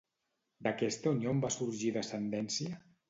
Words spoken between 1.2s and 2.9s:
en va sorgir descendència?